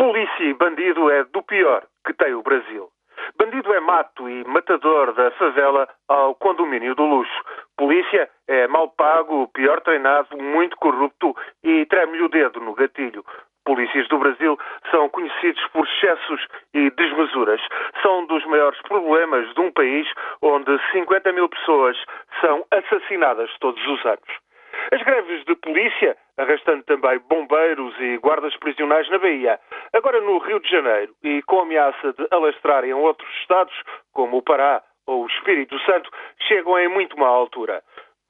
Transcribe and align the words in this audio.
Polícia 0.00 0.44
e 0.44 0.54
bandido 0.54 1.10
é 1.10 1.24
do 1.24 1.42
pior 1.42 1.82
que 2.06 2.14
tem 2.14 2.32
o 2.32 2.42
Brasil. 2.42 2.88
Bandido 3.36 3.70
é 3.74 3.80
mato 3.80 4.30
e 4.30 4.42
matador 4.44 5.12
da 5.12 5.30
favela 5.32 5.86
ao 6.08 6.34
condomínio 6.36 6.94
do 6.94 7.04
luxo. 7.04 7.44
Polícia 7.76 8.30
é 8.48 8.66
mal 8.66 8.88
pago, 8.88 9.46
pior 9.48 9.78
treinado, 9.82 10.38
muito 10.38 10.74
corrupto 10.78 11.36
e 11.62 11.84
treme-lhe 11.84 12.22
o 12.22 12.30
dedo 12.30 12.60
no 12.60 12.72
gatilho. 12.72 13.22
Polícias 13.62 14.08
do 14.08 14.16
Brasil 14.16 14.58
são 14.90 15.06
conhecidos 15.10 15.62
por 15.68 15.86
excessos 15.86 16.46
e 16.72 16.90
desmesuras. 16.92 17.60
São 18.00 18.24
dos 18.24 18.42
maiores 18.46 18.80
problemas 18.80 19.52
de 19.52 19.60
um 19.60 19.70
país 19.70 20.10
onde 20.40 20.80
50 20.92 21.30
mil 21.32 21.46
pessoas 21.46 22.02
são 22.40 22.64
assassinadas 22.70 23.50
todos 23.60 23.86
os 23.86 24.02
anos. 24.06 24.50
As 24.92 25.02
greves 25.02 25.44
de 25.44 25.54
polícia, 25.56 26.16
arrastando 26.40 26.82
também 26.84 27.18
bombeiros 27.28 27.94
e 28.00 28.16
guardas 28.18 28.56
prisionais 28.56 29.08
na 29.10 29.18
Bahia, 29.18 29.60
agora 29.92 30.20
no 30.20 30.38
Rio 30.38 30.60
de 30.60 30.70
Janeiro 30.70 31.14
e 31.22 31.42
com 31.42 31.60
ameaça 31.60 32.12
de 32.12 32.26
alastrarem 32.30 32.90
em 32.90 32.94
outros 32.94 33.30
estados, 33.40 33.74
como 34.12 34.38
o 34.38 34.42
Pará 34.42 34.82
ou 35.06 35.24
o 35.24 35.26
Espírito 35.26 35.78
Santo, 35.80 36.10
chegam 36.48 36.78
em 36.78 36.88
muito 36.88 37.18
má 37.18 37.26
altura. 37.26 37.82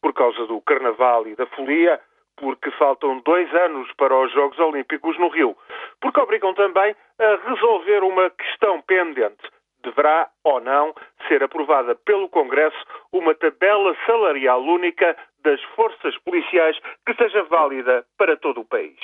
Por 0.00 0.12
causa 0.12 0.46
do 0.46 0.60
Carnaval 0.60 1.26
e 1.26 1.34
da 1.34 1.46
folia, 1.46 2.00
porque 2.36 2.70
faltam 2.72 3.20
dois 3.20 3.52
anos 3.54 3.90
para 3.96 4.14
os 4.14 4.30
Jogos 4.32 4.58
Olímpicos 4.58 5.18
no 5.18 5.28
Rio, 5.28 5.56
porque 6.00 6.20
obrigam 6.20 6.54
também 6.54 6.94
a 7.18 7.50
resolver 7.50 8.04
uma 8.04 8.30
questão 8.30 8.80
pendente. 8.82 9.50
Deverá 9.82 10.28
ou 10.44 10.60
não 10.60 10.94
ser 11.28 11.42
aprovada 11.42 11.94
pelo 11.94 12.28
Congresso 12.28 12.76
uma 13.12 13.34
tabela 13.34 13.96
salarial 14.04 14.60
única 14.62 15.16
das 15.46 15.62
forças 15.76 16.18
policiais 16.24 16.76
que 17.06 17.14
seja 17.14 17.44
válida 17.44 18.04
para 18.18 18.36
todo 18.36 18.62
o 18.62 18.64
país. 18.64 18.98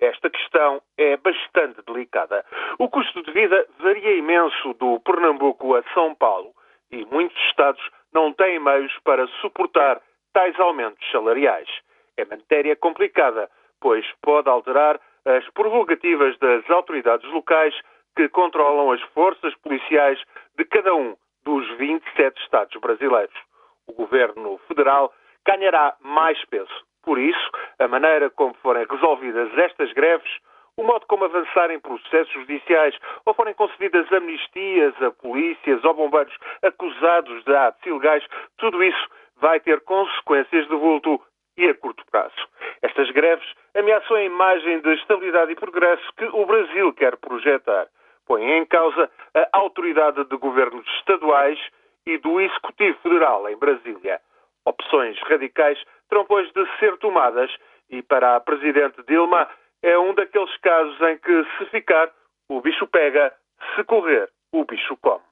Esta 0.00 0.28
questão 0.28 0.82
é 0.98 1.16
bastante 1.16 1.80
delicada. 1.86 2.44
O 2.80 2.88
custo 2.88 3.22
de 3.22 3.30
vida 3.30 3.64
varia 3.78 4.16
imenso 4.16 4.74
do 4.74 4.98
Pernambuco 5.00 5.76
a 5.76 5.84
São 5.94 6.12
Paulo 6.16 6.52
e 6.90 7.04
muitos 7.06 7.40
Estados 7.46 7.80
não 8.12 8.32
têm 8.32 8.58
meios 8.58 8.92
para 9.04 9.24
suportar 9.40 10.00
tais 10.32 10.58
aumentos 10.58 11.08
salariais. 11.12 11.68
É 12.16 12.24
matéria 12.24 12.74
complicada, 12.74 13.48
pois 13.80 14.04
pode 14.20 14.48
alterar 14.48 15.00
as 15.24 15.48
prerrogativas 15.50 16.36
das 16.38 16.68
autoridades 16.70 17.30
locais 17.30 17.74
que 18.16 18.28
controlam 18.28 18.90
as 18.90 19.00
forças 19.14 19.54
policiais 19.62 20.20
de 20.58 20.64
cada 20.64 20.92
um 20.92 21.16
dos 21.44 21.68
27 21.78 22.42
Estados 22.42 22.80
brasileiros. 22.80 23.34
O 23.86 23.92
governo 23.92 24.58
federal 24.66 25.12
ganhará 25.46 25.94
mais 26.00 26.42
peso. 26.46 26.84
Por 27.02 27.18
isso, 27.18 27.50
a 27.78 27.86
maneira 27.86 28.30
como 28.30 28.54
forem 28.54 28.86
resolvidas 28.90 29.56
estas 29.58 29.92
greves, 29.92 30.30
o 30.76 30.82
modo 30.82 31.06
como 31.06 31.24
avançarem 31.24 31.78
processos 31.78 32.32
judiciais 32.32 32.96
ou 33.24 33.34
forem 33.34 33.54
concedidas 33.54 34.10
amnistias 34.12 34.94
a 35.02 35.10
polícias 35.10 35.84
ou 35.84 35.94
bombeiros 35.94 36.34
acusados 36.62 37.44
de 37.44 37.54
atos 37.54 37.86
ilegais, 37.86 38.24
tudo 38.56 38.82
isso 38.82 39.08
vai 39.36 39.60
ter 39.60 39.80
consequências 39.82 40.66
de 40.66 40.74
vulto 40.74 41.20
e 41.56 41.68
a 41.68 41.74
curto 41.74 42.04
prazo. 42.10 42.34
Estas 42.82 43.10
greves 43.10 43.46
ameaçam 43.76 44.16
a 44.16 44.24
imagem 44.24 44.80
de 44.80 44.94
estabilidade 44.94 45.52
e 45.52 45.56
progresso 45.56 46.02
que 46.16 46.24
o 46.24 46.46
Brasil 46.46 46.92
quer 46.94 47.16
projetar. 47.16 47.86
Põem 48.26 48.58
em 48.58 48.66
causa 48.66 49.10
a 49.34 49.58
autoridade 49.58 50.24
de 50.24 50.36
governos 50.36 50.86
estaduais 50.98 51.58
e 52.06 52.18
do 52.18 52.40
Executivo 52.40 52.98
Federal 53.02 53.48
em 53.48 53.56
Brasília. 53.56 54.20
Opções 54.66 55.18
radicais 55.22 55.78
terão, 56.08 56.24
pois, 56.24 56.50
de 56.52 56.78
ser 56.78 56.96
tomadas 56.98 57.54
e, 57.90 58.02
para 58.02 58.36
a 58.36 58.40
Presidente 58.40 59.02
Dilma, 59.06 59.48
é 59.82 59.98
um 59.98 60.14
daqueles 60.14 60.56
casos 60.58 61.00
em 61.02 61.18
que, 61.18 61.44
se 61.58 61.66
ficar, 61.66 62.10
o 62.48 62.60
bicho 62.60 62.86
pega, 62.86 63.34
se 63.74 63.84
correr, 63.84 64.30
o 64.52 64.64
bicho 64.64 64.96
come. 64.98 65.22